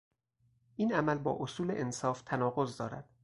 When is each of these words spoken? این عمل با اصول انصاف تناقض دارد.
این 0.75 0.93
عمل 0.93 1.17
با 1.17 1.37
اصول 1.41 1.71
انصاف 1.71 2.21
تناقض 2.21 2.77
دارد. 2.77 3.09